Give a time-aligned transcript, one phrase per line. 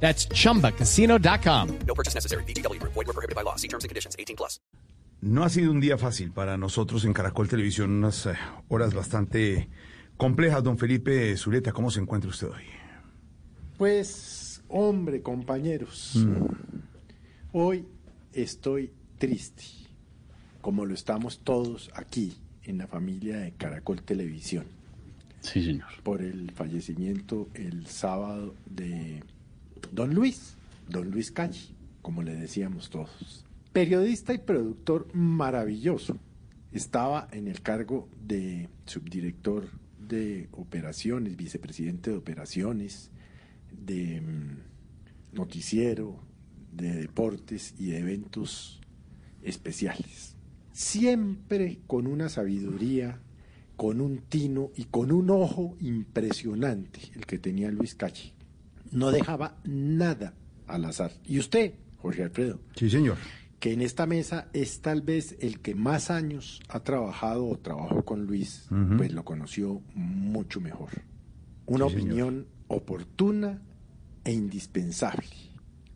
[0.00, 1.68] That's chumbacasino.com.
[1.86, 2.44] No purchase necessary.
[2.44, 2.80] BGW.
[2.82, 3.56] Void were prohibited by law.
[3.56, 4.14] See terms and conditions.
[4.18, 4.60] 18 plus.
[5.22, 8.34] No ha sido un día fácil para nosotros en Caracol Televisión, unas eh,
[8.68, 9.68] horas bastante
[10.18, 10.62] complejas.
[10.62, 12.64] Don Felipe Zuleta, ¿cómo se encuentra usted hoy?
[13.78, 16.16] Pues, hombre, compañeros,
[17.52, 17.86] hoy
[18.32, 19.64] estoy triste,
[20.60, 24.64] como lo estamos todos aquí en la familia de Caracol Televisión,
[25.40, 25.88] Sí, señor.
[26.02, 29.22] por el fallecimiento el sábado de
[29.92, 30.56] don Luis,
[30.88, 33.44] don Luis Calle, como le decíamos todos.
[33.72, 36.16] Periodista y productor maravilloso.
[36.72, 43.10] Estaba en el cargo de subdirector de operaciones, vicepresidente de operaciones,
[43.70, 46.20] de mm, noticiero,
[46.72, 48.80] de deportes y de eventos
[49.42, 50.36] especiales.
[50.72, 53.20] Siempre con una sabiduría,
[53.76, 58.35] con un tino y con un ojo impresionante, el que tenía Luis Calle.
[58.92, 60.34] No dejaba nada
[60.66, 61.12] al azar.
[61.24, 63.16] Y usted, Jorge Alfredo, Sí, señor.
[63.60, 68.04] que en esta mesa es tal vez el que más años ha trabajado o trabajó
[68.04, 70.90] con Luis, pues lo conoció mucho mejor.
[71.66, 72.04] Una Sí, señor.
[72.08, 73.62] opinión oportuna
[74.24, 75.26] e indispensable.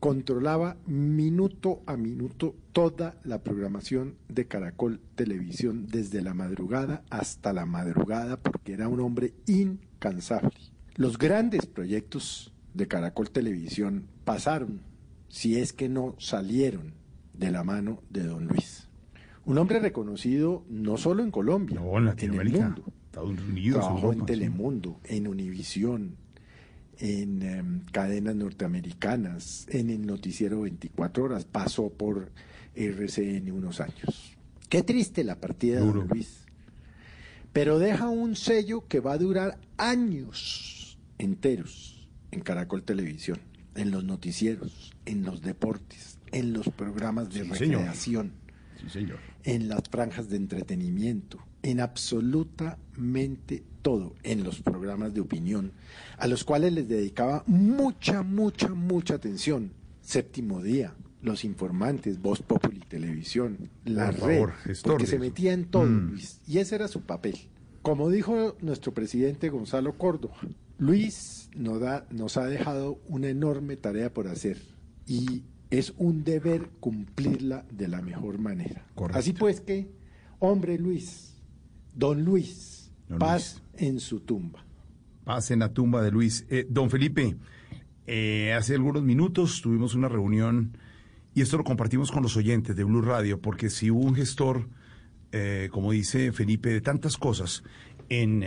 [0.00, 7.66] Controlaba minuto a minuto toda la programación de Caracol Televisión desde la madrugada hasta la
[7.66, 10.52] madrugada porque era un hombre incansable.
[10.94, 14.80] Los grandes proyectos de Caracol Televisión pasaron,
[15.28, 16.94] si es que no salieron,
[17.34, 18.88] de la mano de don Luis.
[19.44, 22.84] Un hombre reconocido no solo en Colombia, No, en Latinoamérica, el mundo.
[23.06, 24.26] Estados Unidos, Trabajó Europa, en sí.
[24.26, 26.16] Telemundo, en Univisión,
[26.98, 32.30] en em, cadenas norteamericanas, en el noticiero 24 horas, pasó por
[32.74, 34.36] RCN unos años.
[34.68, 36.44] Qué triste la partida de don Luis.
[37.52, 41.97] Pero deja un sello que va a durar años enteros
[42.30, 43.38] en Caracol Televisión,
[43.74, 47.78] en los noticieros, en los deportes, en los programas de Sí, señor.
[47.80, 48.32] recreación
[48.80, 49.18] Sí, señor.
[49.44, 55.72] en las franjas de entretenimiento, en absolutamente todo, en los programas de opinión,
[56.18, 59.72] a los cuales les dedicaba mucha, mucha, mucha atención.
[60.02, 64.52] Séptimo día, los informantes, Voz Populi Televisión, la Por red, favor,
[64.84, 66.10] porque se metía en todo, Mm.
[66.10, 67.36] Luis, y ese era su papel.
[67.82, 70.36] Como dijo nuestro presidente Gonzalo Córdoba,
[70.78, 74.58] Luis nos, da, nos ha dejado una enorme tarea por hacer
[75.06, 78.86] y es un deber cumplirla de la mejor manera.
[78.94, 79.18] Correcto.
[79.18, 79.90] Así pues que,
[80.38, 81.34] hombre Luis,
[81.94, 84.64] don Luis, Don paz en su tumba.
[85.24, 86.46] Paz en la tumba de Luis.
[86.48, 87.36] Eh, don Felipe,
[88.06, 90.78] eh, hace algunos minutos tuvimos una reunión
[91.34, 94.68] y esto lo compartimos con los oyentes de Blue Radio, porque si hubo un gestor,
[95.32, 97.62] eh, como dice Felipe, de tantas cosas
[98.08, 98.42] en,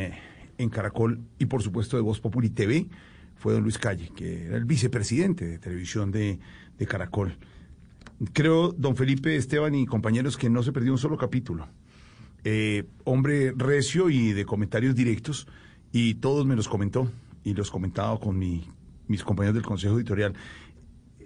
[0.61, 2.87] en Caracol y por supuesto de Voz Populi TV,
[3.35, 6.39] fue don Luis Calle, que era el vicepresidente de televisión de,
[6.77, 7.37] de Caracol.
[8.33, 11.67] Creo, don Felipe, Esteban y compañeros, que no se perdió un solo capítulo.
[12.43, 15.47] Eh, hombre recio y de comentarios directos,
[15.91, 17.11] y todos me los comentó,
[17.43, 18.67] y los comentaba con mi-
[19.07, 20.33] mis compañeros del Consejo Editorial.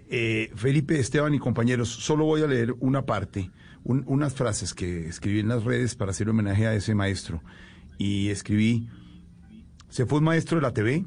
[0.08, 3.50] Eh, Felipe, Esteban y compañeros, solo voy a leer una parte,
[3.84, 7.42] un- unas frases que escribí en las redes para hacer homenaje a ese maestro.
[7.98, 8.88] Y escribí,
[9.88, 11.04] se fue un maestro de la TV,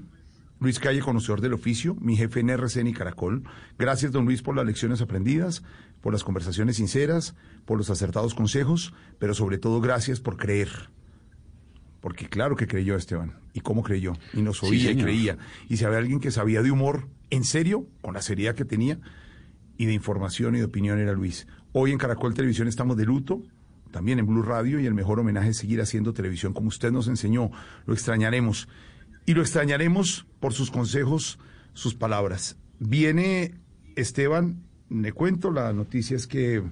[0.60, 3.44] Luis Calle, conocedor del oficio, mi jefe en RCN y Caracol.
[3.78, 5.64] Gracias, don Luis, por las lecciones aprendidas,
[6.02, 7.36] por las conversaciones sinceras,
[7.66, 10.70] por los acertados consejos, pero sobre todo gracias por creer.
[12.02, 13.38] Porque claro que creyó Esteban.
[13.54, 14.14] ¿Y cómo creyó?
[14.34, 15.38] Y nos Sí, oía y creía.
[15.68, 19.00] Y si había alguien que sabía de humor, en serio, con la seriedad que tenía,
[19.78, 21.48] y de información y de opinión era Luis.
[21.72, 23.42] Hoy en Caracol Televisión estamos de luto,
[23.91, 27.07] también en Blue Radio, y el mejor homenaje es seguir haciendo televisión como usted nos
[27.07, 27.51] enseñó.
[27.86, 28.68] Lo extrañaremos.
[29.25, 31.39] Y lo extrañaremos por sus consejos,
[31.74, 32.57] sus palabras.
[32.80, 33.56] Viene
[33.95, 36.63] Esteban, le cuento, la noticia es que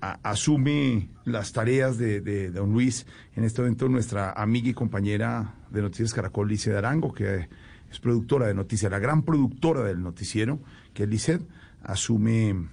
[0.00, 3.06] asume las tareas de, de don Luis
[3.36, 7.48] en este momento nuestra amiga y compañera de Noticias Caracol, Lice Arango, que
[7.90, 10.60] es productora de noticias, la gran productora del noticiero,
[10.94, 11.42] que es Licet,
[11.82, 12.68] asume,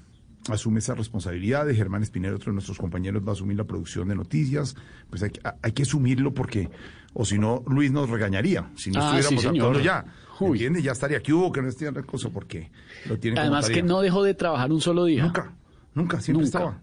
[0.50, 4.08] asume esa responsabilidad de Germán Espinero, otro de nuestros compañeros, va a asumir la producción
[4.08, 4.76] de noticias.
[5.10, 6.70] Pues hay, que- hay que asumirlo porque,
[7.14, 9.56] o si no, Luis nos regañaría, si no Ah, sí, estuviéramos señor.
[9.68, 10.06] actuando ya.
[10.40, 10.52] Uy.
[10.58, 10.82] ¿Entiende?
[10.84, 12.70] Ya estaría aquí, hubo que no esté en cosa porque
[13.08, 15.24] lo tiene como Además que no dejó de trabajar un solo día.
[15.24, 15.54] Nunca,
[15.96, 16.58] nunca, siempre Nunca.
[16.60, 16.82] estaba.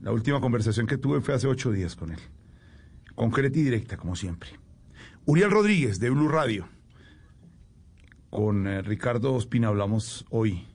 [0.00, 2.18] La última conversación que tuve fue hace ocho días con él.
[3.14, 4.50] Concreta y directa, como siempre.
[5.24, 6.68] Uriel Rodríguez, de Blue Radio.
[8.30, 10.66] Con eh, Ricardo Ospina hablamos hoy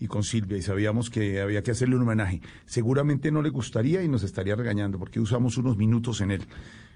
[0.00, 2.40] y con Silvia y sabíamos que había que hacerle un homenaje.
[2.64, 6.48] Seguramente no le gustaría y nos estaría regañando porque usamos unos minutos en él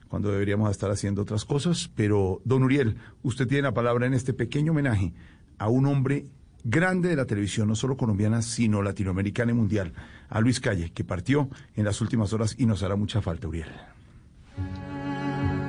[0.09, 1.91] cuando deberíamos estar haciendo otras cosas.
[1.95, 5.13] Pero, don Uriel, usted tiene la palabra en este pequeño homenaje
[5.59, 6.27] a un hombre
[6.65, 9.93] grande de la televisión, no solo colombiana, sino latinoamericana y mundial,
[10.31, 13.69] a Luis Calle, que partió en las últimas horas y nos hará mucha falta, Uriel.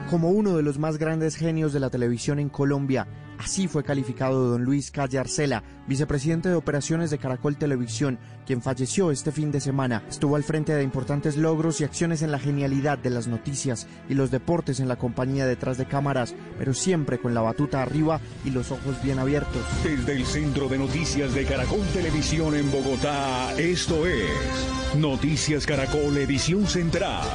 [0.10, 4.50] Como uno de los más grandes genios de la televisión en Colombia, Así fue calificado
[4.50, 9.60] don Luis Calle Arcela, vicepresidente de operaciones de Caracol Televisión, quien falleció este fin de
[9.60, 10.04] semana.
[10.10, 14.14] Estuvo al frente de importantes logros y acciones en la genialidad de las noticias y
[14.14, 18.52] los deportes en la compañía detrás de cámaras, pero siempre con la batuta arriba y
[18.52, 19.64] los ojos bien abiertos.
[19.84, 26.66] Desde el Centro de Noticias de Caracol Televisión en Bogotá, esto es Noticias Caracol Edición
[26.68, 27.28] Central.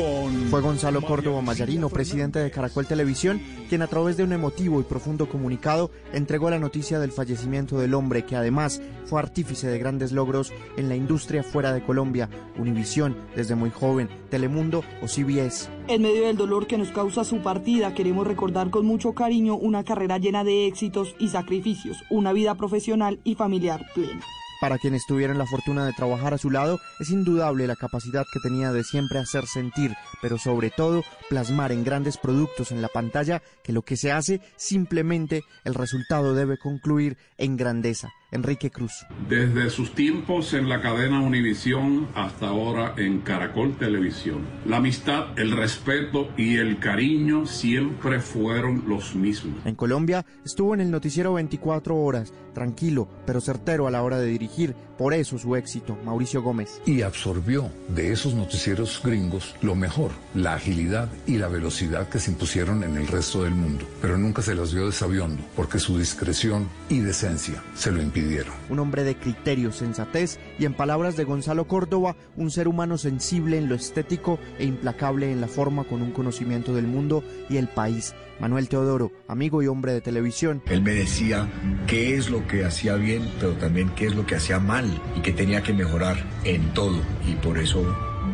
[0.00, 3.38] Con Fue Gonzalo Córdoba Mayarino, presidente de Caracol Televisión,
[3.68, 7.92] quien a través de un emotivo y profundo comunicado entregó la noticia del fallecimiento del
[7.92, 13.14] hombre que además fue artífice de grandes logros en la industria fuera de Colombia, Univisión
[13.36, 15.68] desde muy joven, Telemundo o CBS.
[15.88, 19.84] En medio del dolor que nos causa su partida, queremos recordar con mucho cariño una
[19.84, 24.24] carrera llena de éxitos y sacrificios, una vida profesional y familiar plena.
[24.60, 28.40] Para quienes tuvieron la fortuna de trabajar a su lado, es indudable la capacidad que
[28.40, 33.42] tenía de siempre hacer sentir, pero sobre todo plasmar en grandes productos en la pantalla
[33.64, 38.10] que lo que se hace simplemente el resultado debe concluir en grandeza.
[38.30, 39.06] Enrique Cruz.
[39.28, 45.52] Desde sus tiempos en la cadena Univisión hasta ahora en Caracol Televisión, la amistad, el
[45.52, 49.64] respeto y el cariño siempre fueron los mismos.
[49.64, 54.26] En Colombia estuvo en el noticiero 24 horas, tranquilo, pero certero a la hora de
[54.26, 56.80] dirigir, por eso su éxito, Mauricio Gómez.
[56.84, 62.30] Y absorbió de esos noticieros gringos lo mejor, la agilidad y la velocidad que se
[62.30, 66.68] impusieron en el resto del mundo, pero nunca se las vio desaviondo, porque su discreción
[66.88, 68.19] y decencia se lo impidieron.
[68.68, 73.58] Un hombre de criterio, sensatez y en palabras de Gonzalo Córdoba, un ser humano sensible
[73.58, 77.68] en lo estético e implacable en la forma con un conocimiento del mundo y el
[77.68, 78.14] país.
[78.40, 80.62] Manuel Teodoro, amigo y hombre de televisión.
[80.66, 81.48] Él me decía
[81.86, 84.86] qué es lo que hacía bien, pero también qué es lo que hacía mal
[85.16, 87.00] y que tenía que mejorar en todo.
[87.26, 87.84] Y por eso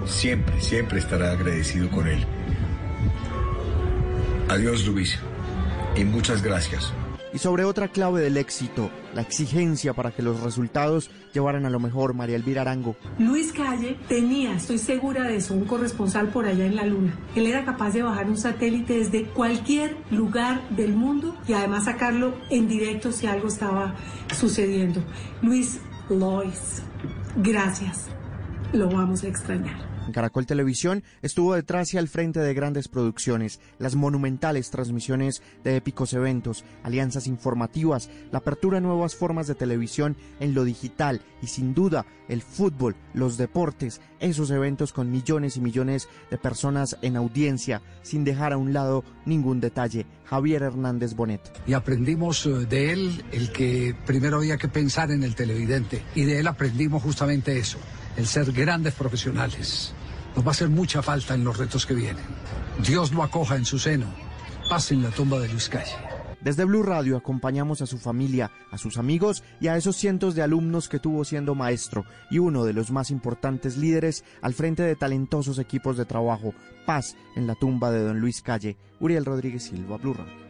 [0.04, 2.24] siempre, siempre estará agradecido con él.
[4.48, 5.18] Adiós, Luis.
[5.96, 6.92] Y muchas gracias
[7.32, 11.80] y sobre otra clave del éxito, la exigencia para que los resultados llevaran a lo
[11.80, 12.96] mejor María Elvira Arango.
[13.18, 17.18] Luis Calle tenía, estoy segura de eso, un corresponsal por allá en la Luna.
[17.34, 22.34] Él era capaz de bajar un satélite desde cualquier lugar del mundo y además sacarlo
[22.50, 23.94] en directo si algo estaba
[24.34, 25.02] sucediendo.
[25.42, 26.82] Luis Lois,
[27.36, 28.08] gracias.
[28.72, 29.95] Lo vamos a extrañar.
[30.06, 35.76] En Caracol Televisión estuvo detrás y al frente de grandes producciones, las monumentales transmisiones de
[35.76, 41.48] épicos eventos, alianzas informativas, la apertura a nuevas formas de televisión en lo digital y
[41.48, 47.16] sin duda el fútbol, los deportes, esos eventos con millones y millones de personas en
[47.16, 50.06] audiencia, sin dejar a un lado ningún detalle.
[50.24, 51.40] Javier Hernández Bonet.
[51.68, 56.24] Y aprendimos eh, de él el que primero había que pensar en el televidente y
[56.24, 57.78] de él aprendimos justamente eso
[58.16, 59.92] el ser grandes profesionales.
[60.34, 62.24] Nos va a hacer mucha falta en los retos que vienen.
[62.86, 64.06] Dios lo acoja en su seno.
[64.68, 65.94] Paz en la tumba de Luis Calle.
[66.40, 70.42] Desde Blue Radio acompañamos a su familia, a sus amigos y a esos cientos de
[70.42, 74.94] alumnos que tuvo siendo maestro y uno de los más importantes líderes al frente de
[74.94, 76.54] talentosos equipos de trabajo.
[76.84, 78.76] Paz en la tumba de don Luis Calle.
[79.00, 80.46] Uriel Rodríguez Silva, Blue Radio.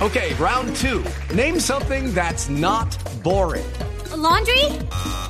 [0.00, 1.02] Okay, round two.
[1.34, 2.88] Name something that's not
[3.22, 3.62] boring.
[4.16, 5.29] laundry?